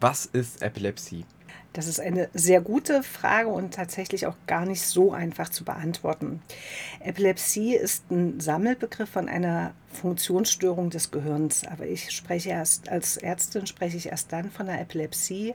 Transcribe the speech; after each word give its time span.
Was 0.00 0.24
ist 0.24 0.62
Epilepsie? 0.62 1.26
Das 1.74 1.86
ist 1.86 2.00
eine 2.00 2.30
sehr 2.32 2.62
gute 2.62 3.02
Frage 3.02 3.48
und 3.48 3.74
tatsächlich 3.74 4.26
auch 4.26 4.34
gar 4.46 4.64
nicht 4.64 4.80
so 4.80 5.12
einfach 5.12 5.50
zu 5.50 5.62
beantworten. 5.62 6.42
Epilepsie 7.00 7.76
ist 7.76 8.10
ein 8.10 8.40
Sammelbegriff 8.40 9.10
von 9.10 9.28
einer 9.28 9.74
Funktionsstörung 9.92 10.88
des 10.88 11.10
Gehirns. 11.10 11.66
Aber 11.66 11.86
ich 11.86 12.12
spreche 12.12 12.48
erst 12.48 12.88
als 12.88 13.18
Ärztin 13.18 13.66
spreche 13.66 13.98
ich 13.98 14.06
erst 14.06 14.32
dann 14.32 14.50
von 14.50 14.68
einer 14.68 14.80
Epilepsie, 14.80 15.54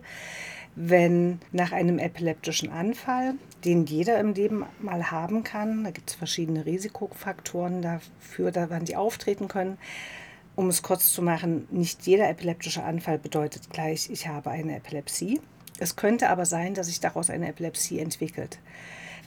wenn 0.75 1.39
nach 1.51 1.71
einem 1.71 1.97
epileptischen 1.97 2.69
Anfall, 2.69 3.33
den 3.63 3.85
jeder 3.85 4.19
im 4.19 4.33
Leben 4.33 4.65
mal 4.79 5.09
haben 5.09 5.43
kann, 5.43 5.85
da 5.85 5.89
gibt 5.89 6.11
es 6.11 6.15
verschiedene 6.15 6.65
Risikofaktoren 6.65 7.81
dafür, 7.81 8.51
da 8.51 8.69
wann 8.69 8.85
die 8.85 8.95
auftreten 8.95 9.47
können. 9.47 9.77
Um 10.55 10.69
es 10.69 10.81
kurz 10.81 11.11
zu 11.11 11.21
machen, 11.21 11.67
nicht 11.69 12.07
jeder 12.07 12.29
epileptische 12.29 12.83
Anfall 12.83 13.19
bedeutet 13.19 13.69
gleich, 13.71 14.09
ich 14.09 14.27
habe 14.27 14.51
eine 14.51 14.77
Epilepsie. 14.77 15.41
Es 15.79 15.97
könnte 15.97 16.29
aber 16.29 16.45
sein, 16.45 16.73
dass 16.73 16.87
sich 16.87 17.01
daraus 17.01 17.29
eine 17.29 17.49
Epilepsie 17.49 17.99
entwickelt. 17.99 18.59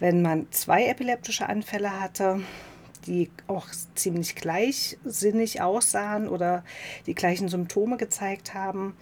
Wenn 0.01 0.23
man 0.23 0.51
zwei 0.53 0.87
epileptische 0.87 1.47
Anfälle 1.47 2.01
hatte, 2.01 2.41
die 3.06 3.30
auch 3.47 3.67
ziemlich 3.95 4.37
gleichsinnig 4.37 5.61
aussahen 5.61 6.29
oder 6.29 6.65
die 7.06 7.15
gleichen 7.15 7.48
Symptome 7.48 7.98
gezeigt 7.98 8.55
haben, 8.55 8.97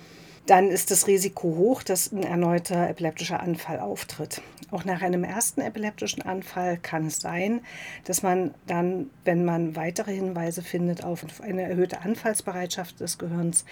dann 0.46 0.70
ist 0.70 0.90
das 0.90 1.06
Risiko 1.06 1.48
hoch, 1.56 1.82
dass 1.82 2.12
ein 2.12 2.22
erneuter 2.22 2.88
epileptischer 2.88 3.40
Anfall 3.40 3.80
auftritt. 3.80 4.40
Auch 4.70 4.84
nach 4.84 5.02
einem 5.02 5.24
ersten 5.24 5.60
epileptischen 5.60 6.22
Anfall 6.22 6.76
kann 6.78 7.06
es 7.06 7.20
sein, 7.20 7.60
dass 8.04 8.22
man 8.22 8.54
dann, 8.66 9.10
wenn 9.24 9.44
man 9.44 9.76
weitere 9.76 10.12
Hinweise 10.12 10.62
findet 10.62 11.04
auf 11.04 11.24
eine 11.40 11.62
erhöhte 11.62 12.00
Anfallsbereitschaft 12.00 13.00
des 13.00 13.18
Gehirns, 13.18 13.64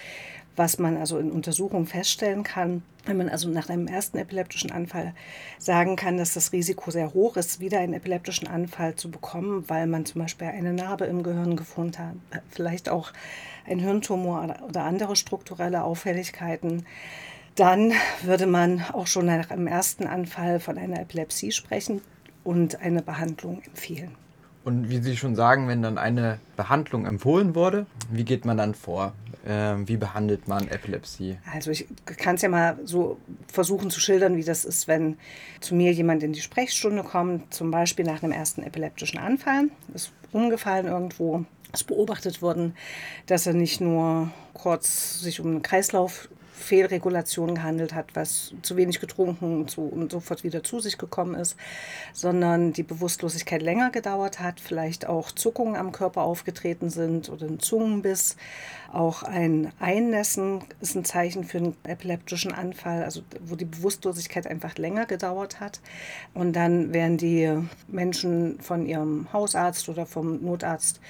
was 0.56 0.78
man 0.78 0.96
also 0.96 1.18
in 1.18 1.30
Untersuchungen 1.30 1.86
feststellen 1.86 2.42
kann, 2.42 2.82
wenn 3.06 3.16
man 3.16 3.28
also 3.28 3.48
nach 3.48 3.68
einem 3.68 3.86
ersten 3.86 4.18
epileptischen 4.18 4.70
Anfall 4.70 5.14
sagen 5.58 5.96
kann, 5.96 6.16
dass 6.16 6.34
das 6.34 6.52
Risiko 6.52 6.90
sehr 6.90 7.12
hoch 7.14 7.36
ist, 7.36 7.60
wieder 7.60 7.80
einen 7.80 7.94
epileptischen 7.94 8.48
Anfall 8.48 8.94
zu 8.94 9.10
bekommen, 9.10 9.64
weil 9.68 9.86
man 9.86 10.04
zum 10.04 10.22
Beispiel 10.22 10.48
eine 10.48 10.72
Narbe 10.72 11.04
im 11.04 11.22
Gehirn 11.22 11.56
gefunden 11.56 11.98
hat, 12.32 12.42
vielleicht 12.50 12.88
auch 12.88 13.12
ein 13.66 13.78
Hirntumor 13.78 14.56
oder 14.68 14.84
andere 14.84 15.16
strukturelle 15.16 15.84
Auffälligkeiten, 15.84 16.86
dann 17.54 17.92
würde 18.22 18.46
man 18.46 18.82
auch 18.92 19.06
schon 19.06 19.26
nach 19.26 19.50
einem 19.50 19.66
ersten 19.66 20.06
Anfall 20.06 20.60
von 20.60 20.76
einer 20.76 21.00
Epilepsie 21.00 21.52
sprechen 21.52 22.00
und 22.42 22.80
eine 22.80 23.02
Behandlung 23.02 23.62
empfehlen. 23.64 24.12
Und 24.64 24.88
wie 24.88 24.98
Sie 24.98 25.16
schon 25.16 25.36
sagen, 25.36 25.68
wenn 25.68 25.82
dann 25.82 25.98
eine 25.98 26.38
Behandlung 26.56 27.06
empfohlen 27.06 27.54
wurde, 27.54 27.86
wie 28.10 28.24
geht 28.24 28.44
man 28.44 28.56
dann 28.56 28.74
vor? 28.74 29.12
Ähm, 29.46 29.86
wie 29.88 29.98
behandelt 29.98 30.48
man 30.48 30.68
Epilepsie? 30.68 31.36
Also 31.52 31.70
ich 31.70 31.86
kann 32.16 32.36
es 32.36 32.42
ja 32.42 32.48
mal 32.48 32.78
so 32.84 33.18
versuchen 33.46 33.90
zu 33.90 34.00
schildern, 34.00 34.36
wie 34.38 34.44
das 34.44 34.64
ist, 34.64 34.88
wenn 34.88 35.18
zu 35.60 35.74
mir 35.74 35.92
jemand 35.92 36.22
in 36.22 36.32
die 36.32 36.40
Sprechstunde 36.40 37.02
kommt, 37.02 37.52
zum 37.52 37.70
Beispiel 37.70 38.06
nach 38.06 38.22
einem 38.22 38.32
ersten 38.32 38.62
epileptischen 38.62 39.18
Anfall, 39.18 39.68
ist 39.92 40.12
umgefallen 40.32 40.86
irgendwo, 40.86 41.44
ist 41.74 41.84
beobachtet 41.84 42.40
worden, 42.40 42.74
dass 43.26 43.46
er 43.46 43.52
nicht 43.52 43.82
nur 43.82 44.30
kurz 44.54 45.20
sich 45.20 45.40
um 45.40 45.48
einen 45.48 45.62
Kreislauf 45.62 46.28
Fehlregulation 46.54 47.56
gehandelt 47.56 47.94
hat, 47.94 48.14
was 48.14 48.54
zu 48.62 48.76
wenig 48.76 49.00
getrunken 49.00 49.66
zu, 49.66 49.82
und 49.82 50.12
sofort 50.12 50.44
wieder 50.44 50.62
zu 50.62 50.78
sich 50.78 50.98
gekommen 50.98 51.34
ist, 51.34 51.56
sondern 52.12 52.72
die 52.72 52.84
Bewusstlosigkeit 52.84 53.60
länger 53.60 53.90
gedauert 53.90 54.40
hat, 54.40 54.60
vielleicht 54.60 55.06
auch 55.06 55.32
Zuckungen 55.32 55.76
am 55.76 55.92
Körper 55.92 56.22
aufgetreten 56.22 56.90
sind 56.90 57.28
oder 57.28 57.46
ein 57.46 57.58
Zungenbiss. 57.58 58.36
Auch 58.92 59.24
ein 59.24 59.72
Einnässen 59.80 60.62
ist 60.80 60.94
ein 60.94 61.04
Zeichen 61.04 61.42
für 61.42 61.58
einen 61.58 61.76
epileptischen 61.82 62.52
Anfall, 62.52 63.02
also 63.02 63.22
wo 63.44 63.56
die 63.56 63.64
Bewusstlosigkeit 63.64 64.46
einfach 64.46 64.78
länger 64.78 65.06
gedauert 65.06 65.58
hat. 65.58 65.80
Und 66.32 66.54
dann 66.54 66.94
werden 66.94 67.18
die 67.18 67.52
Menschen 67.88 68.60
von 68.60 68.86
ihrem 68.86 69.26
Hausarzt 69.32 69.88
oder 69.88 70.06
vom 70.06 70.44
Notarzt 70.44 71.00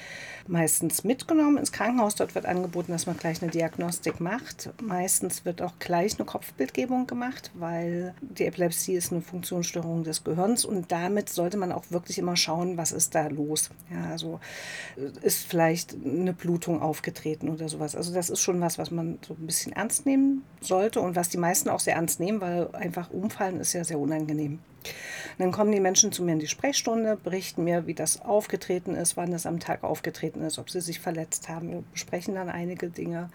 meistens 0.48 1.04
mitgenommen 1.04 1.58
ins 1.58 1.72
Krankenhaus. 1.72 2.14
Dort 2.14 2.34
wird 2.34 2.46
angeboten, 2.46 2.92
dass 2.92 3.06
man 3.06 3.16
gleich 3.16 3.42
eine 3.42 3.50
Diagnostik 3.50 4.20
macht. 4.20 4.70
Meistens 4.82 5.44
wird 5.44 5.62
auch 5.62 5.78
gleich 5.78 6.18
eine 6.18 6.26
Kopfbildgebung 6.26 7.06
gemacht, 7.06 7.50
weil 7.54 8.14
die 8.20 8.46
Epilepsie 8.46 8.94
ist 8.94 9.12
eine 9.12 9.22
Funktionsstörung 9.22 10.04
des 10.04 10.24
Gehirns 10.24 10.64
und 10.64 10.92
damit 10.92 11.28
sollte 11.28 11.56
man 11.56 11.72
auch 11.72 11.84
wirklich 11.90 12.18
immer 12.18 12.36
schauen, 12.36 12.76
was 12.76 12.92
ist 12.92 13.14
da 13.14 13.26
los. 13.28 13.70
Ja, 13.90 14.10
also 14.10 14.40
äh, 14.96 15.10
ist 15.26 15.46
vielleicht 15.46 15.94
eine 15.94 16.32
Blutung 16.32 16.82
aufgetreten 16.82 17.48
oder 17.48 17.68
sowas. 17.68 17.96
Also 17.96 18.12
das 18.12 18.30
ist 18.30 18.40
schon 18.40 18.60
was, 18.60 18.78
was 18.78 18.90
man 18.90 19.18
so 19.26 19.34
ein 19.34 19.46
bisschen 19.46 19.72
ernst 19.72 20.06
nehmen 20.06 20.44
sollte 20.60 21.00
und 21.00 21.16
was 21.16 21.28
die 21.28 21.38
meisten 21.38 21.68
auch 21.68 21.80
sehr 21.80 21.94
ernst 21.94 22.20
nehmen, 22.20 22.40
weil 22.40 22.68
einfach 22.74 23.10
umfallen 23.10 23.60
ist 23.60 23.72
ja 23.72 23.84
sehr 23.84 23.98
unangenehm. 23.98 24.58
Dann 25.38 25.52
kommen 25.52 25.72
die 25.72 25.80
Menschen 25.80 26.12
zu 26.12 26.22
mir 26.22 26.32
in 26.32 26.38
die 26.38 26.48
Sprechstunde, 26.48 27.16
berichten 27.16 27.64
mir, 27.64 27.86
wie 27.86 27.94
das 27.94 28.22
aufgetreten 28.22 28.94
ist, 28.94 29.16
wann 29.16 29.32
es 29.32 29.46
am 29.46 29.60
Tag 29.60 29.82
aufgetreten 29.84 30.42
ist, 30.42 30.58
ob 30.58 30.70
sie 30.70 30.80
sich 30.80 31.00
verletzt 31.00 31.48
haben. 31.48 31.70
Wir 31.70 31.84
besprechen 31.92 32.34
dann 32.34 32.48
einige 32.48 32.88
Dinge. 32.88 33.30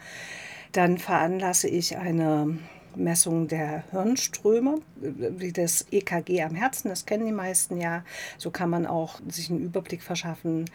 Dann 0.72 0.98
veranlasse 0.98 1.68
ich 1.68 1.98
eine 1.98 2.58
Messung 2.96 3.48
der 3.48 3.84
Hirnströme, 3.92 4.82
wie 4.96 5.52
das 5.52 5.86
EKG 5.92 6.44
am 6.44 6.56
Herzen, 6.56 6.90
das 6.90 7.06
kennen 7.06 7.26
die 7.26 7.32
meisten 7.32 7.80
ja. 7.80 8.04
So 8.38 8.52
kann 8.52 8.70
man 8.70 8.86
auch 8.86 9.20
sich 9.28 9.50
einen 9.50 9.62
Überblick 9.62 10.02
verschaffen, 10.02 10.66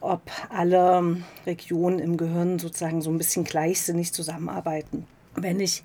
ob 0.00 0.22
alle 0.48 1.18
Regionen 1.46 1.98
im 1.98 2.16
Gehirn 2.16 2.58
sozusagen 2.58 3.02
so 3.02 3.10
ein 3.10 3.18
bisschen 3.18 3.44
gleichsinnig 3.44 4.12
zusammenarbeiten. 4.12 5.06
Wenn 5.36 5.60
ich 5.60 5.84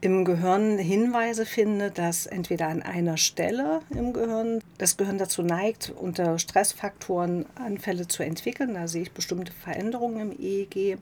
im 0.00 0.24
Gehirn 0.24 0.78
Hinweise 0.78 1.44
finde, 1.44 1.90
dass 1.90 2.26
entweder 2.26 2.68
an 2.68 2.82
einer 2.82 3.16
Stelle 3.16 3.80
im 3.90 4.12
Gehirn 4.12 4.60
das 4.78 4.96
Gehirn 4.96 5.18
dazu 5.18 5.42
neigt, 5.42 5.90
unter 5.90 6.38
Stressfaktoren 6.38 7.46
Anfälle 7.56 8.08
zu 8.08 8.22
entwickeln, 8.22 8.74
da 8.74 8.88
sehe 8.88 9.02
ich 9.02 9.12
bestimmte 9.12 9.52
Veränderungen 9.52 10.32
im 10.32 10.38
EEG. 10.38 10.98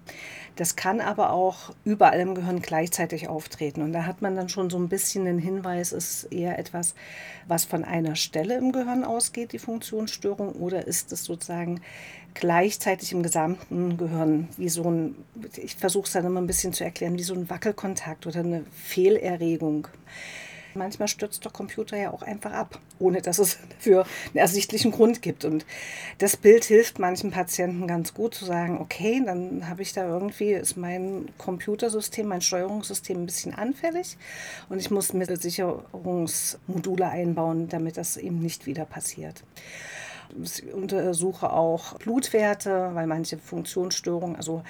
Das 0.56 0.75
kann 0.75 1.00
aber 1.00 1.31
auch 1.31 1.72
überall 1.84 2.21
im 2.21 2.34
Gehirn 2.34 2.62
gleichzeitig 2.62 3.28
auftreten. 3.28 3.82
Und 3.82 3.93
da 3.93 4.06
hat 4.06 4.22
man 4.22 4.34
dann 4.34 4.49
schon 4.49 4.71
so 4.71 4.78
ein 4.78 4.88
bisschen 4.88 5.25
den 5.25 5.38
Hinweis, 5.38 5.93
ist 5.93 6.25
eher 6.32 6.59
etwas, 6.59 6.94
was 7.47 7.65
von 7.65 7.84
einer 7.84 8.16
Stelle 8.16 8.56
im 8.56 8.72
Gehirn 8.72 9.05
ausgeht, 9.05 9.53
die 9.53 9.59
Funktionsstörung, 9.59 10.53
oder 10.53 10.87
ist 10.87 11.12
es 11.12 11.25
sozusagen 11.25 11.81
gleichzeitig 12.34 13.12
im 13.12 13.22
gesamten 13.22 13.96
Gehirn, 13.96 14.48
wie 14.56 14.68
so 14.68 14.84
ein, 14.90 15.14
ich 15.56 15.76
versuche 15.76 16.06
es 16.06 16.12
dann 16.12 16.26
immer 16.26 16.40
ein 16.40 16.46
bisschen 16.46 16.72
zu 16.72 16.84
erklären, 16.84 17.16
wie 17.16 17.22
so 17.22 17.34
ein 17.34 17.48
Wackelkontakt 17.48 18.26
oder 18.26 18.40
eine 18.40 18.64
Fehlerregung. 18.72 19.88
Manchmal 20.76 21.06
stürzt 21.06 21.44
der 21.44 21.52
Computer 21.52 21.96
ja 21.96 22.12
auch 22.12 22.22
einfach 22.22 22.52
ab, 22.52 22.80
ohne 22.98 23.22
dass 23.22 23.38
es 23.38 23.58
dafür 23.68 24.06
einen 24.30 24.38
ersichtlichen 24.38 24.90
Grund 24.90 25.22
gibt. 25.22 25.44
Und 25.44 25.64
das 26.18 26.36
Bild 26.36 26.64
hilft 26.64 26.98
manchen 26.98 27.30
Patienten 27.30 27.86
ganz 27.86 28.12
gut 28.12 28.34
zu 28.34 28.44
sagen, 28.44 28.78
okay, 28.80 29.22
dann 29.24 29.68
habe 29.68 29.82
ich 29.82 29.92
da 29.92 30.04
irgendwie, 30.04 30.52
ist 30.52 30.76
mein 30.76 31.28
Computersystem, 31.38 32.26
mein 32.26 32.40
Steuerungssystem 32.40 33.22
ein 33.22 33.26
bisschen 33.26 33.54
anfällig 33.54 34.16
und 34.68 34.80
ich 34.80 34.90
muss 34.90 35.12
mir 35.12 35.24
Sicherungsmodule 35.36 37.08
einbauen, 37.08 37.68
damit 37.68 37.96
das 37.96 38.16
eben 38.16 38.40
nicht 38.40 38.66
wieder 38.66 38.84
passiert. 38.84 39.44
Ich 40.42 40.72
untersuche 40.72 41.52
auch 41.52 41.94
Blutwerte, 41.98 42.90
weil 42.94 43.06
manche 43.06 43.38
Funktionsstörungen, 43.38 44.36
also 44.36 44.62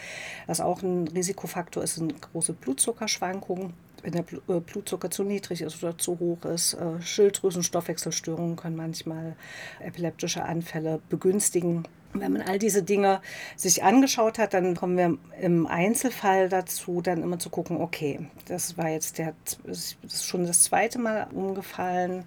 was 0.47 0.61
auch 0.61 0.83
ein 0.83 1.09
Risikofaktor 1.09 1.83
ist, 1.83 1.97
sind 1.97 2.21
große 2.21 2.53
Blutzuckerschwankungen. 2.53 3.73
Wenn 4.03 4.13
der 4.13 4.25
äh, 4.49 4.61
Blutzucker 4.61 5.11
zu 5.11 5.25
niedrig 5.25 5.63
ist 5.63 5.83
oder 5.83 5.97
zu 5.97 6.19
hoch 6.19 6.45
ist, 6.45 6.75
äh, 6.75 7.01
Schilddrüsenstoffwechselstörungen 7.01 8.57
können 8.57 8.77
manchmal 8.77 9.35
epileptische 9.81 10.45
Anfälle 10.45 11.01
begünstigen. 11.09 11.85
Wenn 12.13 12.33
man 12.33 12.43
all 12.43 12.59
diese 12.59 12.83
Dinge 12.83 13.23
sich 13.57 13.83
angeschaut 13.83 14.39
hat, 14.39 14.55
dann 14.55 14.77
kommen 14.77 14.97
wir 14.97 15.19
im 15.41 15.67
Einzelfall 15.67 16.49
dazu, 16.49 17.01
dann 17.01 17.23
immer 17.23 17.39
zu 17.39 17.49
gucken, 17.51 17.81
okay, 17.81 18.29
das 18.47 18.77
war 18.77 18.89
jetzt 18.89 19.19
der, 19.19 19.35
das 19.65 19.97
ist 20.03 20.27
schon 20.27 20.47
das 20.47 20.63
zweite 20.63 20.99
Mal 20.99 21.27
umgefallen 21.33 22.25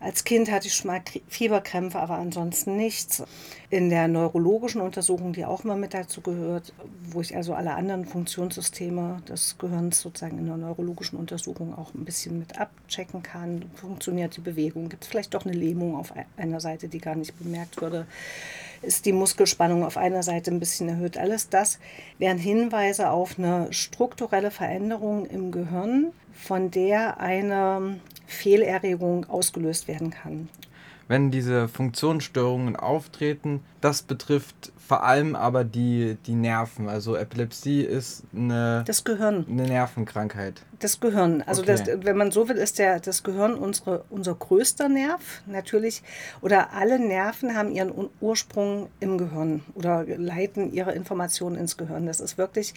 als 0.00 0.24
Kind 0.24 0.50
hatte 0.50 0.66
ich 0.66 0.74
schon 0.74 0.90
mal 0.90 1.02
Fieberkrämpfe, 1.28 1.98
aber 1.98 2.14
ansonsten 2.14 2.76
nichts. 2.76 3.22
In 3.68 3.90
der 3.90 4.08
neurologischen 4.08 4.80
Untersuchung, 4.80 5.32
die 5.32 5.44
auch 5.44 5.64
immer 5.64 5.76
mit 5.76 5.94
dazu 5.94 6.22
gehört, 6.22 6.72
wo 7.10 7.20
ich 7.20 7.36
also 7.36 7.54
alle 7.54 7.74
anderen 7.74 8.06
Funktionssysteme 8.06 9.22
des 9.28 9.58
Gehirns 9.58 10.00
sozusagen 10.00 10.38
in 10.38 10.46
der 10.46 10.56
neurologischen 10.56 11.18
Untersuchung 11.18 11.76
auch 11.76 11.94
ein 11.94 12.04
bisschen 12.04 12.38
mit 12.38 12.58
abchecken 12.58 13.22
kann. 13.22 13.70
Funktioniert 13.74 14.36
die 14.36 14.40
Bewegung? 14.40 14.88
Gibt 14.88 15.04
es 15.04 15.10
vielleicht 15.10 15.34
doch 15.34 15.44
eine 15.44 15.54
Lähmung 15.54 15.94
auf 15.94 16.12
einer 16.36 16.60
Seite, 16.60 16.88
die 16.88 16.98
gar 16.98 17.14
nicht 17.14 17.38
bemerkt 17.38 17.80
wurde? 17.80 18.06
Ist 18.82 19.04
die 19.04 19.12
Muskelspannung 19.12 19.84
auf 19.84 19.98
einer 19.98 20.22
Seite 20.22 20.50
ein 20.50 20.58
bisschen 20.58 20.88
erhöht? 20.88 21.18
Alles 21.18 21.50
das 21.50 21.78
wären 22.18 22.38
Hinweise 22.38 23.10
auf 23.10 23.38
eine 23.38 23.72
strukturelle 23.72 24.50
Veränderung 24.50 25.26
im 25.26 25.52
Gehirn, 25.52 26.12
von 26.32 26.70
der 26.70 27.20
eine 27.20 28.00
Fehlerregung 28.26 29.28
ausgelöst 29.28 29.86
werden 29.86 30.10
kann. 30.10 30.48
Wenn 31.08 31.30
diese 31.30 31.68
Funktionsstörungen 31.68 32.76
auftreten, 32.76 33.62
das 33.80 34.02
betrifft 34.02 34.72
vor 34.90 35.04
allem 35.04 35.36
aber 35.36 35.62
die, 35.62 36.16
die 36.26 36.34
Nerven. 36.34 36.88
Also 36.88 37.14
Epilepsie 37.14 37.82
ist 37.82 38.24
eine, 38.34 38.82
das 38.88 39.04
Gehirn. 39.04 39.46
eine 39.48 39.62
Nervenkrankheit. 39.68 40.62
Das 40.80 40.98
Gehirn. 40.98 41.42
Also 41.46 41.62
Okay. 41.62 41.76
das, 41.86 42.04
wenn 42.04 42.16
man 42.16 42.32
so 42.32 42.48
will, 42.48 42.56
ist 42.56 42.80
der, 42.80 42.98
das 42.98 43.22
Gehirn 43.22 43.54
unsere, 43.54 44.02
unser 44.10 44.34
größter 44.34 44.88
Nerv. 44.88 45.42
Natürlich. 45.46 46.02
Oder 46.40 46.72
alle 46.72 46.98
Nerven 46.98 47.54
haben 47.54 47.70
ihren 47.70 47.92
Ur- 47.92 48.10
Ursprung 48.20 48.88
im 48.98 49.16
Gehirn 49.16 49.62
oder 49.76 50.04
leiten 50.04 50.72
ihre 50.72 50.90
Informationen 50.92 51.54
ins 51.54 51.76
Gehirn. 51.76 52.06
Das 52.06 52.18
ist 52.18 52.36
wirklich 52.36 52.74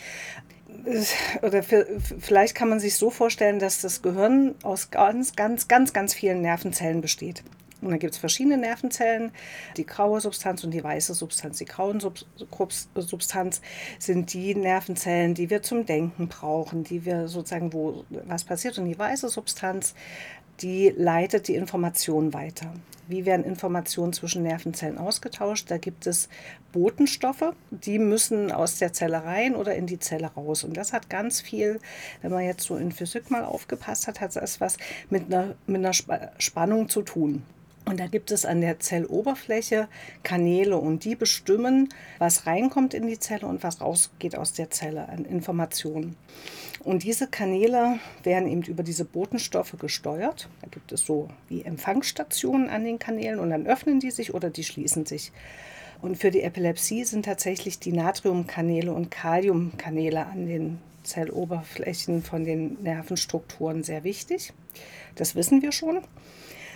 oder 1.42 1.64
für, 1.64 1.88
vielleicht 2.20 2.54
kann 2.56 2.70
man 2.70 2.80
sich 2.80 2.96
so 2.96 3.10
vorstellen, 3.10 3.58
dass 3.58 3.82
das 3.82 4.04
Gehirn 4.04 4.54
aus 4.64 4.92
ganz, 4.92 5.36
ganz, 5.36 5.68
ganz, 5.68 5.94
ganz 5.94 6.14
vielen 6.14 6.42
Nervenzellen 6.42 7.02
besteht. 7.02 7.44
Und 7.84 7.92
da 7.92 7.98
gibt 7.98 8.14
es 8.14 8.20
verschiedene 8.20 8.58
Nervenzellen, 8.58 9.32
die 9.78 9.86
graue 9.86 10.22
Substanz 10.22 10.64
und 10.64 10.72
die 10.72 10.84
weiße 10.84 11.14
Substanz. 11.14 11.58
Die 11.58 11.66
grauen 11.66 12.00
Sub 12.00 12.20
Subs- 12.38 12.88
Substanz 12.96 13.62
sind 14.00 14.34
die 14.34 14.56
Nervenzellen, 14.56 15.34
die 15.34 15.50
wir 15.50 15.62
zum 15.62 15.86
Denken 15.86 16.28
brauchen, 16.28 16.84
die 16.84 17.06
wir 17.06 17.28
sozusagen, 17.28 17.74
wo 17.74 18.06
was 18.10 18.44
passiert. 18.44 18.78
Und 18.78 18.86
die 18.86 18.98
weiße 18.98 19.30
Substanz, 19.30 19.96
die 20.62 20.94
leitet 20.96 21.48
die 21.48 21.56
Information 21.56 22.34
weiter. 22.34 22.74
Wie 23.08 23.26
werden 23.26 23.44
Informationen 23.44 24.14
zwischen 24.14 24.44
Nervenzellen 24.44 24.98
ausgetauscht? 24.98 25.70
Da 25.70 25.78
gibt 25.78 26.08
es 26.08 26.30
Botenstoffe, 26.72 27.54
die 27.70 28.00
müssen 28.00 28.50
aus 28.52 28.78
der 28.78 28.94
Zelle 28.94 29.26
rein 29.26 29.56
oder 29.56 29.76
in 29.76 29.88
die 29.88 30.00
Zelle 30.00 30.28
raus. 30.28 30.64
Und 30.64 30.78
das 30.78 30.94
hat 30.94 31.10
ganz 31.10 31.42
viel, 31.42 31.82
wenn 32.22 32.32
man 32.32 32.44
jetzt 32.46 32.64
so 32.64 32.78
in 32.78 32.94
Physik 32.94 33.30
mal 33.30 33.44
aufgepasst 33.44 34.08
hat, 34.08 34.22
hat 34.22 34.36
das 34.38 34.62
was 34.62 34.78
mit 35.10 35.26
einer, 35.26 35.56
mit 35.68 35.80
einer 35.80 35.92
Spa- 35.92 36.32
Spannung 36.38 36.88
zu 36.88 37.02
tun. 37.02 37.44
Und 37.86 38.00
da 38.00 38.08
gibt 38.08 38.32
es 38.32 38.46
an 38.46 38.62
der 38.62 38.80
Zelloberfläche 38.80 39.88
Kanäle 40.24 40.78
und 40.78 41.04
die 41.04 41.16
bestimmen, 41.16 41.90
was 42.18 42.48
reinkommt 42.48 42.94
in 42.94 43.08
die 43.08 43.20
Zelle 43.20 43.46
und 43.46 43.62
was 43.62 43.82
rausgeht 43.82 44.38
aus 44.38 44.54
der 44.54 44.70
Zelle 44.72 45.10
an 45.10 45.26
Informationen. 45.26 46.16
Und 46.84 47.04
diese 47.04 47.28
Kanäle 47.28 48.00
werden 48.24 48.48
eben 48.48 48.64
über 48.64 48.84
diese 48.84 49.06
Botenstoffe 49.06 49.76
gesteuert. 49.80 50.50
Da 50.62 50.68
gibt 50.70 50.92
es 50.92 51.02
so 51.02 51.30
wie 51.50 51.64
Empfangsstationen 51.64 52.70
an 52.70 52.84
den 52.84 53.00
Kanälen 53.00 53.40
und 53.40 53.50
dann 53.50 53.68
öffnen 53.68 54.00
die 54.00 54.12
sich 54.12 54.34
oder 54.34 54.50
die 54.50 54.64
schließen 54.64 55.06
sich. 55.06 55.32
Und 56.02 56.18
für 56.18 56.32
die 56.32 56.42
Epilepsie 56.42 57.06
sind 57.06 57.26
tatsächlich 57.26 57.80
die 57.80 57.94
Natriumkanäle 57.94 58.92
und 58.94 59.12
Kaliumkanäle 59.12 60.26
an 60.26 60.48
den 60.48 60.80
Zelloberflächen 61.04 62.24
von 62.24 62.44
den 62.44 62.82
Nervenstrukturen 62.82 63.84
sehr 63.84 64.04
wichtig. 64.04 64.54
Das 65.16 65.36
wissen 65.36 65.62
wir 65.62 65.72
schon. 65.72 66.02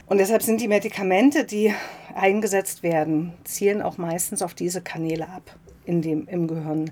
Und 0.08 0.20
deshalb 0.20 0.42
sind 0.42 0.62
die 0.62 0.70
Medikamente, 0.70 1.44
die 1.44 1.74
eingesetzt 2.16 2.82
werden, 2.82 3.34
zielen 3.44 3.82
auch 3.82 3.98
meistens 3.98 4.42
auf 4.42 4.54
diese 4.54 4.82
Kanäle 4.82 5.28
ab 5.30 5.56
in 5.86 6.02
dem, 6.02 6.28
im 6.28 6.48
Gehirn. 6.48 6.92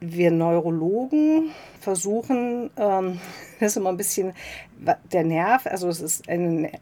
Wir 0.00 0.30
Neurologen 0.30 1.50
versuchen, 1.80 2.70
ähm, 2.76 3.20
das 3.60 3.72
ist 3.72 3.76
immer 3.78 3.88
ein 3.88 3.96
bisschen 3.96 4.34
der 5.10 5.24
Nerv, 5.24 5.66
also 5.66 5.88
es 5.88 6.02
ist 6.02 6.28
eine, 6.28 6.72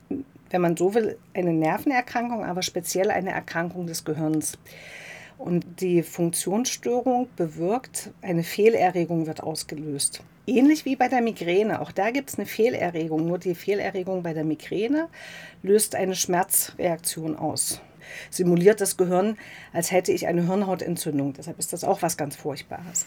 wenn 0.50 0.60
man 0.60 0.76
so 0.76 0.94
will, 0.94 1.16
eine 1.32 1.52
Nervenerkrankung, 1.52 2.44
aber 2.44 2.62
speziell 2.62 3.12
eine 3.12 3.30
Erkrankung 3.30 3.86
des 3.86 4.04
Gehirns. 4.04 4.58
Und 5.38 5.80
die 5.80 6.02
Funktionsstörung 6.02 7.28
bewirkt, 7.36 8.10
eine 8.22 8.44
Fehlerregung 8.44 9.26
wird 9.26 9.42
ausgelöst. 9.42 10.22
Ähnlich 10.46 10.84
wie 10.84 10.96
bei 10.96 11.08
der 11.08 11.22
Migräne. 11.22 11.80
Auch 11.80 11.90
da 11.90 12.10
gibt 12.10 12.30
es 12.30 12.38
eine 12.38 12.46
Fehlerregung. 12.46 13.26
Nur 13.26 13.38
die 13.38 13.54
Fehlerregung 13.54 14.22
bei 14.22 14.34
der 14.34 14.44
Migräne 14.44 15.08
löst 15.62 15.94
eine 15.94 16.14
Schmerzreaktion 16.14 17.36
aus. 17.36 17.80
Simuliert 18.30 18.80
das 18.80 18.96
Gehirn, 18.96 19.38
als 19.72 19.90
hätte 19.90 20.12
ich 20.12 20.26
eine 20.26 20.46
Hirnhautentzündung. 20.46 21.32
Deshalb 21.32 21.58
ist 21.58 21.72
das 21.72 21.84
auch 21.84 22.02
was 22.02 22.16
ganz 22.16 22.36
Furchtbares. 22.36 23.06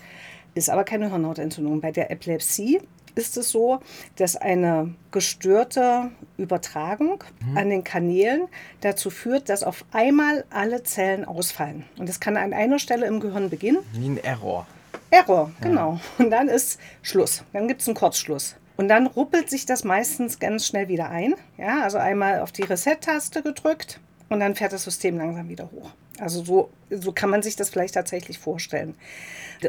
Ist 0.56 0.70
aber 0.70 0.84
keine 0.84 1.10
Hirnhautentzündung. 1.10 1.82
Bei 1.82 1.92
der 1.92 2.10
Epilepsie 2.10 2.82
ist 3.18 3.38
es 3.38 3.50
so, 3.50 3.80
dass 4.16 4.36
eine 4.36 4.94
gestörte 5.12 6.12
Übertragung 6.38 7.24
an 7.56 7.70
den 7.70 7.84
Kanälen 7.84 8.48
dazu 8.82 9.10
führt, 9.10 9.50
dass 9.50 9.64
auf 9.64 9.84
einmal 9.92 10.46
alle 10.50 10.84
Zellen 10.84 11.26
ausfallen. 11.26 11.84
Und 11.98 12.08
das 12.08 12.20
kann 12.20 12.38
an 12.38 12.54
einer 12.54 12.80
Stelle 12.80 13.08
im 13.08 13.20
Gehirn 13.20 13.50
beginnen. 13.50 13.80
Wie 13.94 14.08
ein 14.08 14.18
Error. 14.24 14.68
Error, 15.10 15.52
genau. 15.62 16.00
Und 16.18 16.32
dann 16.32 16.48
ist 16.48 16.80
Schluss. 17.02 17.44
Dann 17.54 17.68
gibt 17.68 17.82
es 17.82 17.88
einen 17.88 17.96
Kurzschluss. 17.96 18.56
Und 18.76 18.90
dann 18.90 19.08
ruppelt 19.08 19.50
sich 19.50 19.66
das 19.66 19.84
meistens 19.84 20.40
ganz 20.40 20.68
schnell 20.68 20.88
wieder 20.88 21.10
ein. 21.10 21.34
Ja, 21.58 21.82
also 21.82 21.98
einmal 21.98 22.42
auf 22.42 22.52
die 22.52 22.64
Reset-Taste 22.64 23.42
gedrückt 23.42 24.00
und 24.30 24.40
dann 24.40 24.56
fährt 24.56 24.74
das 24.74 24.84
System 24.84 25.18
langsam 25.18 25.50
wieder 25.50 25.72
hoch. 25.72 25.92
Also 26.20 26.44
so, 26.44 26.70
so 26.90 27.12
kann 27.12 27.30
man 27.30 27.44
sich 27.44 27.56
das 27.56 27.70
vielleicht 27.70 27.94
tatsächlich 27.94 28.40
vorstellen. 28.40 28.96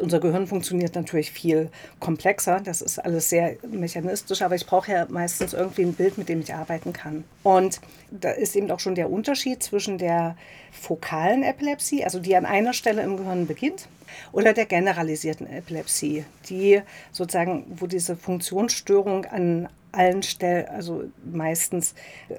Unser 0.00 0.20
Gehirn 0.20 0.46
funktioniert 0.46 0.94
natürlich 0.94 1.30
viel 1.30 1.70
komplexer. 2.00 2.60
Das 2.60 2.82
ist 2.82 2.98
alles 2.98 3.28
sehr 3.28 3.56
mechanistisch, 3.70 4.42
aber 4.42 4.54
ich 4.54 4.66
brauche 4.66 4.92
ja 4.92 5.06
meistens 5.08 5.54
irgendwie 5.54 5.82
ein 5.82 5.94
Bild, 5.94 6.18
mit 6.18 6.28
dem 6.28 6.40
ich 6.40 6.54
arbeiten 6.54 6.92
kann. 6.92 7.24
Und 7.42 7.80
da 8.10 8.30
ist 8.30 8.56
eben 8.56 8.70
auch 8.70 8.80
schon 8.80 8.94
der 8.94 9.10
Unterschied 9.10 9.62
zwischen 9.62 9.98
der 9.98 10.36
fokalen 10.72 11.42
Epilepsie, 11.42 12.04
also 12.04 12.18
die 12.18 12.36
an 12.36 12.46
einer 12.46 12.72
Stelle 12.72 13.02
im 13.02 13.16
Gehirn 13.16 13.46
beginnt, 13.46 13.88
oder 14.32 14.52
der 14.52 14.66
generalisierten 14.66 15.46
Epilepsie, 15.46 16.24
die 16.48 16.82
sozusagen, 17.12 17.64
wo 17.76 17.86
diese 17.86 18.16
Funktionsstörung 18.16 19.24
an 19.26 19.68
allen 19.92 20.22
Stellen, 20.22 20.66
also 20.68 21.04
meistens 21.24 21.94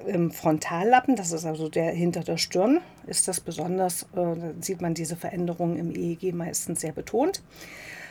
im 0.06 0.30
Frontallappen, 0.30 1.16
das 1.16 1.32
ist 1.32 1.44
also 1.44 1.68
der 1.68 1.90
hinter 1.90 2.22
der 2.22 2.36
Stirn, 2.36 2.80
ist 3.06 3.28
das 3.28 3.40
besonders, 3.40 4.04
äh, 4.12 4.16
da 4.16 4.52
sieht 4.60 4.80
man 4.80 4.94
diese 4.94 5.16
Veränderungen 5.16 5.76
im 5.76 5.90
EEG 5.94 6.32
meistens 6.34 6.80
sehr 6.80 6.92
betont. 6.92 7.42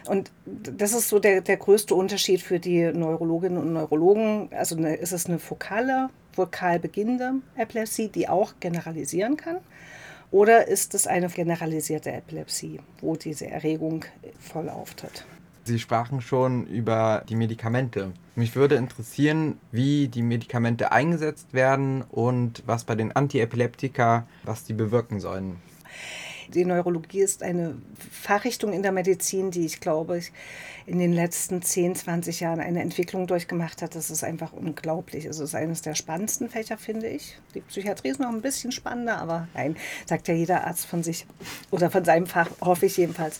Und 0.06 0.32
das 0.46 0.94
ist 0.94 1.10
so 1.10 1.20
der, 1.20 1.42
der 1.42 1.58
größte 1.58 1.94
Unterschied 1.94 2.42
für 2.42 2.60
die 2.60 2.92
Neurologinnen 2.92 3.58
und 3.58 3.74
Neurologen. 3.74 4.50
Also 4.52 4.78
eine, 4.78 4.96
ist 4.96 5.12
es 5.12 5.28
eine 5.28 5.40
fokale, 5.40 6.10
vokal 6.36 6.80
beginnende 6.80 7.34
Epilepsie, 7.56 8.08
die 8.08 8.28
auch 8.28 8.54
generalisieren 8.60 9.38
kann. 9.38 9.58
Oder 10.32 10.68
ist 10.68 10.94
es 10.94 11.08
eine 11.08 11.28
generalisierte 11.28 12.12
Epilepsie, 12.12 12.80
wo 13.02 13.16
diese 13.16 13.48
Erregung 13.48 14.06
voll 14.40 14.70
auftritt? 14.70 15.26
Sie 15.70 15.78
sprachen 15.78 16.20
schon 16.20 16.66
über 16.66 17.24
die 17.30 17.36
Medikamente. 17.36 18.12
Mich 18.34 18.56
würde 18.56 18.74
interessieren, 18.74 19.60
wie 19.72 20.08
die 20.08 20.24
Medikamente 20.24 20.92
eingesetzt 20.92 21.54
werden 21.54 22.02
und 22.10 22.64
was 22.66 22.86
bei 22.86 22.96
den 22.96 23.16
Antiepileptika, 23.16 24.26
was 24.44 24.64
die 24.64 24.74
bewirken 24.74 25.20
sollen. 25.20 25.58
Die 26.48 26.66
Neurologie 26.66 27.20
ist 27.20 27.44
eine 27.44 27.76
Fachrichtung 28.10 28.74
in 28.74 28.82
der 28.82 28.92
Medizin, 28.92 29.52
die 29.52 29.68
ich 29.68 29.80
glaube, 29.80 30.22
in 30.88 30.98
den 30.98 31.14
letzten 31.14 31.62
10, 31.62 31.94
20 31.94 32.40
Jahren 32.40 32.60
eine 32.60 32.82
Entwicklung 32.82 33.28
durchgemacht 33.28 33.84
hat. 33.84 33.94
Das 33.94 34.10
ist 34.10 34.24
einfach 34.24 34.52
unglaublich. 34.54 35.26
Es 35.26 35.38
ist 35.38 35.54
eines 35.54 35.84
der 35.84 35.94
spannendsten 35.94 36.50
Fächer, 36.50 36.80
finde 36.80 37.08
ich. 37.08 37.38
Die 37.54 37.62
Psychiatrie 37.62 38.10
ist 38.10 38.20
noch 38.20 38.30
ein 38.30 38.42
bisschen 38.42 38.72
spannender, 38.72 39.20
aber 39.20 39.48
nein, 39.54 39.78
sagt 40.08 40.28
ja 40.28 40.34
jeder 40.34 40.66
Arzt 40.66 40.88
von 40.88 41.04
sich 41.04 41.28
oder 41.70 41.92
von 41.92 42.04
seinem 42.04 42.26
Fach, 42.26 42.50
hoffe 42.60 42.88
ich 42.88 42.98
jedenfalls. 42.98 43.40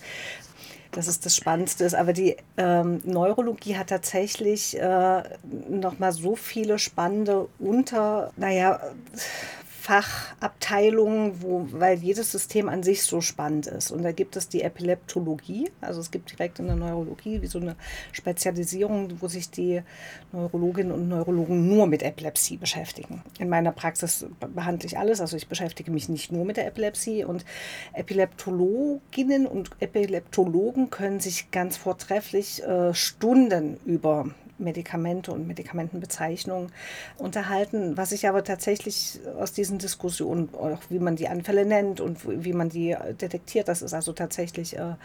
Dass 0.92 1.08
es 1.08 1.20
das 1.20 1.36
Spannendste 1.36 1.84
ist. 1.84 1.96
Aber 1.96 2.14
die 2.14 2.38
ähm, 2.58 3.02
Neurologie 3.06 3.78
hat 3.78 3.88
tatsächlich 3.88 4.80
äh, 4.80 5.24
nochmal 5.70 6.12
so 6.12 6.36
viele 6.36 6.80
spannende 6.80 7.48
Unter, 7.60 8.32
naja, 8.38 8.80
Fachabteilungen, 9.90 11.42
wo, 11.42 11.66
weil 11.72 11.98
jedes 11.98 12.32
System 12.32 12.70
an 12.70 12.84
sich 12.84 13.02
so 13.02 13.22
spannend 13.22 13.66
ist. 13.66 13.90
Und 13.90 14.04
da 14.04 14.12
gibt 14.12 14.36
es 14.36 14.48
die 14.48 14.62
Epileptologie, 14.62 15.72
also 15.82 16.00
es 16.00 16.12
gibt 16.12 16.30
direkt 16.30 16.60
in 16.60 16.68
der 16.68 16.76
Neurologie 16.76 17.42
wie 17.42 17.48
so 17.48 17.58
eine 17.58 17.76
Spezialisierung, 18.12 19.20
wo 19.20 19.28
sich 19.28 19.50
die 19.50 19.82
Neurologinnen 20.32 20.92
und 20.92 21.08
Neurologen 21.08 21.68
nur 21.68 21.88
mit 21.88 22.04
Epilepsie 22.04 22.58
beschäftigen. 22.58 23.24
In 23.40 23.50
meiner 23.50 23.72
Praxis 23.72 24.28
behandle 24.54 24.86
ich 24.86 24.96
alles, 24.96 25.22
also 25.22 25.36
ich 25.36 25.48
beschäftige 25.48 25.90
mich 25.90 26.08
nicht 26.08 26.32
nur 26.32 26.46
mit 26.46 26.58
der 26.58 26.68
Epilepsie 26.68 27.24
und 27.24 27.44
Epileptologinnen 27.94 29.48
und 29.48 29.72
Epileptologen 29.80 30.92
können 30.92 31.20
sich 31.20 31.50
ganz 31.50 31.78
vortrefflich 31.78 32.62
äh, 32.62 32.94
Stunden 32.94 33.80
über 33.86 34.28
Medikamente 34.60 35.32
und 35.32 35.48
Medikamentenbezeichnungen 35.48 36.72
unterhalten. 37.18 37.98
Was 37.98 38.12
ich 38.12 38.28
aber 38.28 38.44
tatsächlich 38.44 39.20
aus 39.40 39.54
diesen 39.54 39.80
Diskussionen, 39.80 40.50
auch 40.54 40.82
wie 40.90 41.00
man 41.00 41.16
die 41.16 41.28
Anfälle 41.28 41.66
nennt 41.66 42.02
und 42.02 42.20
wie 42.26 42.54
man 42.54 42.70
die 42.70 42.96
detektiert, 43.22 43.68
das 43.68 43.82
ist 43.82 43.94
also 43.94 44.14
tatsächlich 44.14 44.78
äh, 44.78 44.96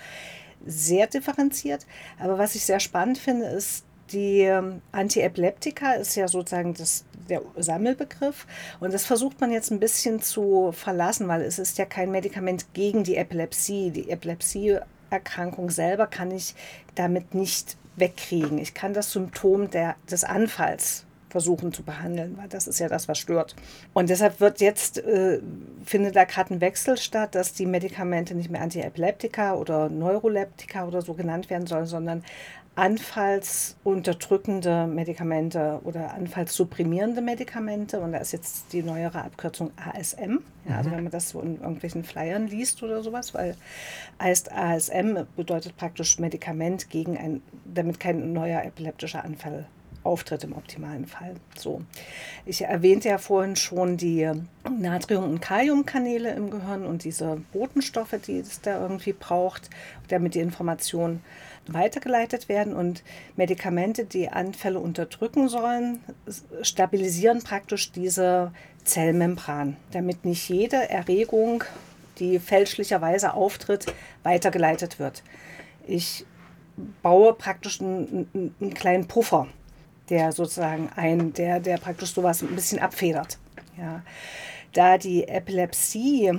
sehr 0.66 1.06
differenziert. 1.06 1.86
Aber 2.18 2.38
was 2.38 2.54
ich 2.54 2.64
sehr 2.64 2.80
spannend 2.80 3.18
finde, 3.18 3.46
ist, 3.46 3.84
die 4.12 4.40
ähm, 4.40 4.82
Antiepileptika 4.92 5.92
ist 5.92 6.14
ja 6.14 6.28
sozusagen 6.28 6.74
das, 6.74 7.04
der 7.28 7.40
Sammelbegriff 7.56 8.46
und 8.80 8.92
das 8.92 9.06
versucht 9.06 9.40
man 9.40 9.50
jetzt 9.50 9.70
ein 9.70 9.80
bisschen 9.80 10.20
zu 10.20 10.72
verlassen, 10.72 11.26
weil 11.28 11.42
es 11.42 11.58
ist 11.58 11.78
ja 11.78 11.86
kein 11.86 12.10
Medikament 12.10 12.74
gegen 12.74 13.04
die 13.04 13.16
Epilepsie. 13.16 13.90
Die 13.90 14.10
Epilepsieerkrankung 14.10 15.70
selber 15.70 16.06
kann 16.06 16.30
ich 16.30 16.54
damit 16.94 17.34
nicht 17.34 17.76
wegkriegen. 17.96 18.58
Ich 18.58 18.74
kann 18.74 18.94
das 18.94 19.12
Symptom 19.12 19.70
der, 19.70 19.96
des 20.10 20.24
Anfalls 20.24 21.04
versuchen 21.34 21.72
zu 21.72 21.82
behandeln, 21.82 22.38
weil 22.38 22.46
das 22.46 22.68
ist 22.68 22.78
ja 22.78 22.88
das, 22.88 23.08
was 23.08 23.18
stört. 23.18 23.56
Und 23.92 24.08
deshalb 24.08 24.40
wird 24.40 24.60
jetzt, 24.60 24.98
äh, 24.98 25.40
findet 25.84 26.14
da 26.14 26.22
gerade 26.22 26.54
ein 26.54 26.60
Wechsel 26.60 26.96
statt, 26.96 27.34
dass 27.34 27.52
die 27.52 27.66
Medikamente 27.66 28.36
nicht 28.36 28.50
mehr 28.50 28.60
Antiepileptika 28.60 29.54
oder 29.54 29.88
Neuroleptika 29.88 30.86
oder 30.86 31.02
so 31.02 31.14
genannt 31.14 31.50
werden 31.50 31.66
sollen, 31.66 31.86
sondern 31.86 32.22
anfallsunterdrückende 32.76 34.86
Medikamente 34.86 35.80
oder 35.84 36.14
anfallsupprimierende 36.14 37.20
Medikamente. 37.20 38.00
Und 38.00 38.12
da 38.12 38.18
ist 38.18 38.32
jetzt 38.32 38.72
die 38.72 38.82
neuere 38.82 39.22
Abkürzung 39.22 39.70
ASM. 39.76 40.38
Ja, 40.68 40.78
also 40.78 40.90
mhm. 40.90 40.96
wenn 40.96 41.04
man 41.04 41.12
das 41.12 41.28
so 41.30 41.40
in 41.40 41.60
irgendwelchen 41.60 42.02
Flyern 42.04 42.48
liest 42.48 42.82
oder 42.82 43.02
sowas, 43.02 43.32
weil 43.34 43.56
heißt 44.20 44.52
ASM 44.52 45.18
bedeutet 45.36 45.76
praktisch 45.76 46.18
Medikament 46.18 46.90
gegen 46.90 47.16
ein, 47.16 47.42
damit 47.64 48.00
kein 48.00 48.32
neuer 48.32 48.64
epileptischer 48.64 49.24
Anfall 49.24 49.66
auftritt 50.04 50.44
im 50.44 50.52
optimalen 50.52 51.06
Fall. 51.06 51.34
So. 51.56 51.82
Ich 52.44 52.62
erwähnte 52.62 53.08
ja 53.08 53.18
vorhin 53.18 53.56
schon 53.56 53.96
die 53.96 54.30
Natrium- 54.78 55.24
und 55.24 55.40
Kaliumkanäle 55.40 56.32
im 56.34 56.50
Gehirn 56.50 56.84
und 56.84 57.04
diese 57.04 57.40
Botenstoffe, 57.52 58.14
die 58.26 58.38
es 58.38 58.60
da 58.60 58.80
irgendwie 58.80 59.14
braucht, 59.14 59.70
damit 60.08 60.34
die 60.34 60.40
Informationen 60.40 61.22
weitergeleitet 61.66 62.48
werden. 62.48 62.74
Und 62.74 63.02
Medikamente, 63.36 64.04
die 64.04 64.28
Anfälle 64.28 64.78
unterdrücken 64.78 65.48
sollen, 65.48 66.00
stabilisieren 66.62 67.42
praktisch 67.42 67.90
diese 67.90 68.52
Zellmembran, 68.84 69.76
damit 69.92 70.24
nicht 70.26 70.48
jede 70.48 70.90
Erregung, 70.90 71.64
die 72.18 72.38
fälschlicherweise 72.38 73.34
auftritt, 73.34 73.86
weitergeleitet 74.22 74.98
wird. 74.98 75.22
Ich 75.86 76.26
baue 77.02 77.32
praktisch 77.32 77.80
einen, 77.80 78.54
einen 78.60 78.74
kleinen 78.74 79.08
Puffer 79.08 79.48
der 80.10 80.32
sozusagen 80.32 80.90
ein, 80.96 81.32
der, 81.32 81.60
der 81.60 81.78
praktisch 81.78 82.12
sowas 82.14 82.42
ein 82.42 82.54
bisschen 82.54 82.78
abfedert. 82.78 83.38
Ja. 83.78 84.02
Da 84.72 84.98
die 84.98 85.28
Epilepsie, 85.28 86.32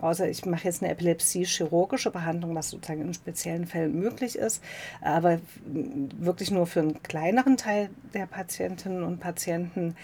außer 0.00 0.28
ich 0.28 0.46
mache 0.46 0.64
jetzt 0.64 0.82
eine 0.82 0.92
Epilepsie-chirurgische 0.92 2.10
Behandlung, 2.10 2.54
was 2.54 2.70
sozusagen 2.70 3.02
in 3.02 3.14
speziellen 3.14 3.66
Fällen 3.66 3.98
möglich 3.98 4.36
ist, 4.36 4.62
aber 5.00 5.40
wirklich 5.64 6.50
nur 6.50 6.66
für 6.66 6.80
einen 6.80 7.02
kleineren 7.02 7.56
Teil 7.56 7.90
der 8.14 8.26
Patientinnen 8.26 9.02
und 9.02 9.20
Patienten 9.20 9.96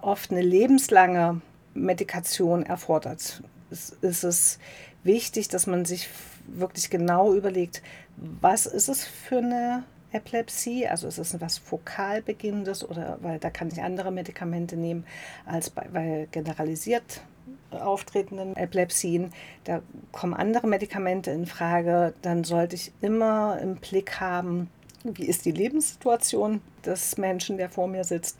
oft 0.00 0.30
eine 0.30 0.42
lebenslange 0.42 1.40
Medikation 1.74 2.64
erfordert. 2.64 3.42
Ist 3.70 4.24
es 4.24 4.58
wichtig, 5.02 5.48
dass 5.48 5.66
man 5.66 5.84
sich 5.84 6.08
wirklich 6.46 6.88
genau 6.88 7.34
überlegt, 7.34 7.82
was 8.16 8.66
ist 8.66 8.88
es 8.88 9.04
für 9.04 9.38
eine 9.38 9.84
Epilepsie, 10.12 10.86
also 10.86 11.06
ist 11.06 11.18
es 11.18 11.40
was 11.40 11.58
fokal 11.58 12.22
beginnendes 12.22 12.88
oder 12.88 13.18
weil 13.20 13.38
da 13.38 13.50
kann 13.50 13.68
ich 13.68 13.82
andere 13.82 14.10
Medikamente 14.10 14.76
nehmen 14.76 15.04
als 15.44 15.70
bei, 15.70 15.86
bei 15.92 16.28
generalisiert 16.30 17.22
auftretenden 17.70 18.56
Epilepsien. 18.56 19.32
Da 19.64 19.82
kommen 20.12 20.34
andere 20.34 20.66
Medikamente 20.66 21.30
in 21.30 21.46
Frage. 21.46 22.14
Dann 22.22 22.44
sollte 22.44 22.76
ich 22.76 22.92
immer 23.00 23.58
im 23.60 23.76
Blick 23.76 24.20
haben, 24.20 24.70
wie 25.04 25.26
ist 25.26 25.44
die 25.44 25.52
Lebenssituation 25.52 26.60
des 26.84 27.18
Menschen, 27.18 27.56
der 27.56 27.68
vor 27.68 27.86
mir 27.86 28.04
sitzt. 28.04 28.38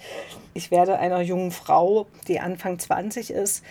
Ich 0.54 0.70
werde 0.70 0.98
einer 0.98 1.20
jungen 1.20 1.50
Frau, 1.50 2.06
die 2.26 2.40
Anfang 2.40 2.78
20 2.78 3.30
ist, 3.30 3.64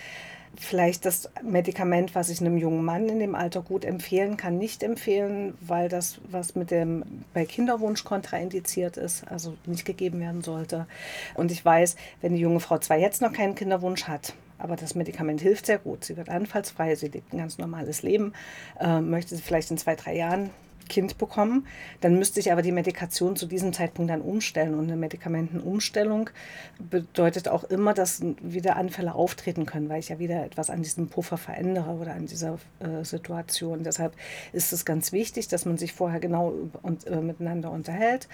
vielleicht 0.56 1.04
das 1.04 1.30
Medikament, 1.42 2.14
was 2.14 2.28
ich 2.30 2.40
einem 2.40 2.58
jungen 2.58 2.84
Mann 2.84 3.08
in 3.08 3.18
dem 3.18 3.34
Alter 3.34 3.62
gut 3.62 3.84
empfehlen 3.84 4.36
kann, 4.36 4.58
nicht 4.58 4.82
empfehlen, 4.82 5.54
weil 5.60 5.88
das, 5.88 6.20
was 6.30 6.54
mit 6.54 6.70
dem 6.70 7.04
bei 7.34 7.44
Kinderwunsch 7.44 8.04
kontraindiziert 8.04 8.96
ist, 8.96 9.26
also 9.28 9.54
nicht 9.66 9.84
gegeben 9.84 10.20
werden 10.20 10.42
sollte. 10.42 10.86
Und 11.34 11.52
ich 11.52 11.64
weiß, 11.64 11.96
wenn 12.20 12.34
die 12.34 12.40
junge 12.40 12.60
Frau 12.60 12.78
zwar 12.78 12.98
jetzt 12.98 13.22
noch 13.22 13.32
keinen 13.32 13.54
Kinderwunsch 13.54 14.04
hat, 14.04 14.34
aber 14.58 14.76
das 14.76 14.94
Medikament 14.94 15.40
hilft 15.40 15.66
sehr 15.66 15.78
gut. 15.78 16.04
Sie 16.04 16.16
wird 16.16 16.28
anfallsfrei, 16.28 16.94
sie 16.96 17.08
lebt 17.08 17.32
ein 17.32 17.38
ganz 17.38 17.58
normales 17.58 18.02
Leben, 18.02 18.32
äh, 18.80 19.00
möchte 19.00 19.36
sie 19.36 19.42
vielleicht 19.42 19.70
in 19.70 19.78
zwei, 19.78 19.94
drei 19.94 20.16
Jahren 20.16 20.50
Kind 20.88 21.18
bekommen. 21.18 21.66
Dann 22.00 22.18
müsste 22.18 22.40
ich 22.40 22.52
aber 22.52 22.62
die 22.62 22.72
Medikation 22.72 23.36
zu 23.36 23.46
diesem 23.46 23.72
Zeitpunkt 23.72 24.10
dann 24.10 24.20
umstellen. 24.20 24.74
Und 24.74 24.84
eine 24.84 24.96
Medikamentenumstellung 24.96 26.30
bedeutet 26.78 27.48
auch 27.48 27.64
immer, 27.64 27.94
dass 27.94 28.22
wieder 28.40 28.76
Anfälle 28.76 29.14
auftreten 29.14 29.66
können, 29.66 29.88
weil 29.88 30.00
ich 30.00 30.08
ja 30.08 30.18
wieder 30.18 30.44
etwas 30.44 30.70
an 30.70 30.82
diesem 30.82 31.08
Puffer 31.08 31.36
verändere 31.36 31.90
oder 31.90 32.14
an 32.14 32.26
dieser 32.26 32.58
äh, 32.80 33.04
Situation. 33.04 33.82
Deshalb 33.82 34.14
ist 34.52 34.72
es 34.72 34.84
ganz 34.84 35.12
wichtig, 35.12 35.48
dass 35.48 35.64
man 35.64 35.76
sich 35.76 35.92
vorher 35.92 36.20
genau 36.20 36.52
und, 36.82 37.06
äh, 37.06 37.20
miteinander 37.20 37.70
unterhält. 37.70 38.28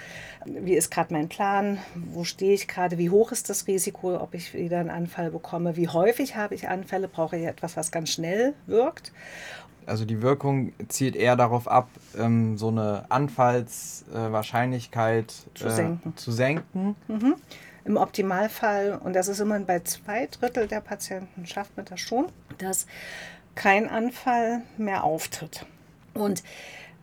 Wie 0.45 0.75
ist 0.75 0.91
gerade 0.91 1.13
mein 1.13 1.29
Plan? 1.29 1.79
Wo 1.95 2.25
stehe 2.25 2.55
ich 2.55 2.69
gerade? 2.69 2.99
Wie 2.99 3.11
hoch 3.11 3.33
ist 3.33 3.51
das 3.51 3.67
Risiko, 3.67 4.17
ob 4.17 4.35
ich 4.35 4.55
wieder 4.55 4.79
einen 4.79 4.91
Anfall 4.91 5.31
bekomme? 5.31 5.77
Wie 5.77 5.89
häufig 5.89 6.37
habe 6.37 6.55
ich 6.55 6.69
Anfälle? 6.69 7.09
Brauche 7.09 7.37
ich 7.37 7.45
etwas, 7.45 7.77
was 7.77 7.91
ganz 7.91 8.11
schnell 8.11 8.55
wirkt? 8.67 9.13
Also 9.87 10.05
die 10.05 10.21
Wirkung 10.23 10.73
zielt 10.89 11.17
eher 11.17 11.37
darauf 11.37 11.67
ab, 11.69 11.89
ähm, 12.19 12.59
so 12.59 12.69
eine 12.69 13.05
Anfallswahrscheinlichkeit 13.09 15.27
äh, 15.27 15.59
zu 15.59 15.71
senken. 15.71 16.17
Zu 16.17 16.33
senken. 16.33 16.97
Mhm. 17.09 17.37
Im 17.85 17.97
Optimalfall, 17.97 19.01
und 19.03 19.15
das 19.15 19.29
ist 19.29 19.41
immer 19.41 19.59
bei 19.61 19.81
zwei 19.81 20.27
Drittel 20.27 20.67
der 20.67 20.81
Patienten, 20.81 21.47
schafft 21.47 21.75
man 21.77 21.87
das 21.87 22.01
schon, 22.01 22.27
dass 22.59 22.87
kein 23.55 23.89
Anfall 23.89 24.63
mehr 24.79 25.05
auftritt. 25.05 25.65
Und 26.15 26.43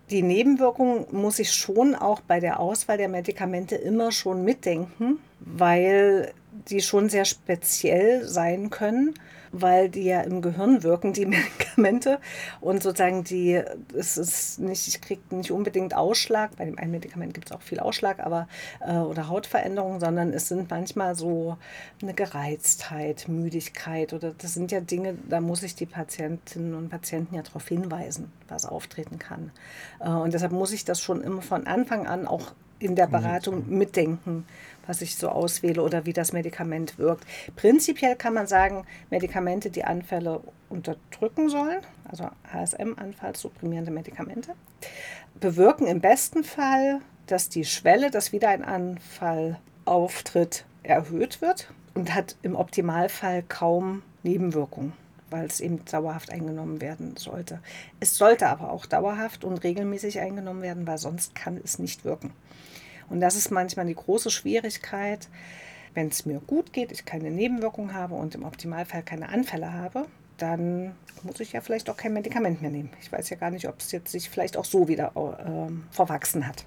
die 0.09 0.23
Nebenwirkungen 0.23 1.05
muss 1.11 1.39
ich 1.39 1.53
schon 1.53 1.95
auch 1.95 2.21
bei 2.21 2.39
der 2.39 2.59
Auswahl 2.59 2.97
der 2.97 3.09
Medikamente 3.09 3.75
immer 3.75 4.11
schon 4.11 4.43
mitdenken, 4.43 5.19
weil 5.39 6.33
die 6.67 6.81
schon 6.81 7.09
sehr 7.09 7.25
speziell 7.25 8.27
sein 8.27 8.69
können 8.69 9.13
weil 9.51 9.89
die 9.89 10.03
ja 10.03 10.21
im 10.21 10.41
Gehirn 10.41 10.83
wirken, 10.83 11.13
die 11.13 11.25
Medikamente. 11.71 12.19
Und 12.59 12.83
sozusagen 12.83 13.23
die, 13.23 13.61
es 13.95 14.17
ist 14.17 14.59
nicht, 14.59 14.87
ich 14.87 15.01
kriege 15.01 15.21
nicht 15.31 15.51
unbedingt 15.51 15.95
Ausschlag, 15.95 16.55
bei 16.57 16.65
dem 16.65 16.77
einen 16.77 16.91
Medikament 16.91 17.33
gibt 17.33 17.49
es 17.49 17.55
auch 17.55 17.61
viel 17.61 17.79
Ausschlag, 17.79 18.19
aber 18.19 18.47
äh, 18.79 18.93
oder 18.93 19.27
Hautveränderungen, 19.27 19.99
sondern 19.99 20.33
es 20.33 20.47
sind 20.47 20.69
manchmal 20.69 21.15
so 21.15 21.57
eine 22.01 22.13
Gereiztheit, 22.13 23.27
Müdigkeit 23.27 24.13
oder 24.13 24.31
das 24.31 24.53
sind 24.53 24.71
ja 24.71 24.79
Dinge, 24.79 25.15
da 25.29 25.41
muss 25.41 25.63
ich 25.63 25.75
die 25.75 25.85
Patientinnen 25.85 26.75
und 26.75 26.89
Patienten 26.89 27.35
ja 27.35 27.41
darauf 27.41 27.67
hinweisen, 27.67 28.31
was 28.47 28.65
auftreten 28.65 29.19
kann. 29.19 29.51
Äh, 29.99 30.09
und 30.09 30.33
deshalb 30.33 30.51
muss 30.51 30.71
ich 30.71 30.85
das 30.85 31.01
schon 31.01 31.21
immer 31.21 31.41
von 31.41 31.67
Anfang 31.67 32.07
an 32.07 32.27
auch 32.27 32.53
in 32.81 32.95
der 32.95 33.07
Beratung 33.07 33.69
mitdenken, 33.69 34.45
was 34.87 35.01
ich 35.01 35.15
so 35.15 35.29
auswähle 35.29 35.81
oder 35.81 36.05
wie 36.05 36.13
das 36.13 36.33
Medikament 36.33 36.97
wirkt. 36.97 37.25
Prinzipiell 37.55 38.15
kann 38.15 38.33
man 38.33 38.47
sagen, 38.47 38.85
Medikamente, 39.09 39.69
die 39.69 39.83
Anfälle 39.83 40.41
unterdrücken 40.69 41.49
sollen, 41.49 41.81
also 42.09 42.29
HSM-anfallsupprimierende 42.51 43.91
Medikamente, 43.91 44.53
bewirken 45.39 45.87
im 45.87 46.01
besten 46.01 46.43
Fall, 46.43 46.99
dass 47.27 47.49
die 47.49 47.65
Schwelle, 47.65 48.11
dass 48.11 48.31
wieder 48.31 48.49
ein 48.49 48.63
Anfall 48.63 49.59
auftritt, 49.85 50.65
erhöht 50.83 51.41
wird 51.41 51.71
und 51.93 52.13
hat 52.15 52.35
im 52.41 52.55
Optimalfall 52.55 53.43
kaum 53.47 54.01
Nebenwirkungen 54.23 54.93
weil 55.31 55.45
es 55.45 55.61
eben 55.61 55.83
dauerhaft 55.85 56.29
eingenommen 56.29 56.81
werden 56.81 57.15
sollte. 57.17 57.59
Es 57.99 58.17
sollte 58.17 58.47
aber 58.47 58.69
auch 58.69 58.85
dauerhaft 58.85 59.43
und 59.43 59.63
regelmäßig 59.63 60.19
eingenommen 60.19 60.61
werden, 60.61 60.85
weil 60.85 60.97
sonst 60.97 61.33
kann 61.33 61.59
es 61.63 61.79
nicht 61.79 62.05
wirken. 62.05 62.31
Und 63.11 63.19
das 63.19 63.35
ist 63.35 63.51
manchmal 63.51 63.85
die 63.85 63.95
große 63.95 64.31
Schwierigkeit, 64.31 65.27
wenn 65.93 66.07
es 66.07 66.25
mir 66.25 66.39
gut 66.39 66.71
geht, 66.71 66.91
ich 66.91 67.05
keine 67.05 67.29
Nebenwirkungen 67.29 67.93
habe 67.93 68.15
und 68.15 68.33
im 68.35 68.43
Optimalfall 68.43 69.03
keine 69.03 69.29
Anfälle 69.29 69.73
habe, 69.73 70.05
dann 70.37 70.95
muss 71.23 71.39
ich 71.39 71.51
ja 71.51 71.61
vielleicht 71.61 71.89
auch 71.89 71.97
kein 71.97 72.13
Medikament 72.13 72.61
mehr 72.61 72.71
nehmen. 72.71 72.89
Ich 73.01 73.11
weiß 73.11 73.29
ja 73.29 73.37
gar 73.37 73.51
nicht, 73.51 73.67
ob 73.67 73.79
es 73.79 73.91
jetzt 73.91 74.11
sich 74.11 74.29
vielleicht 74.29 74.57
auch 74.57 74.65
so 74.65 74.87
wieder 74.87 75.11
äh, 75.15 75.93
verwachsen 75.93 76.47
hat. 76.47 76.65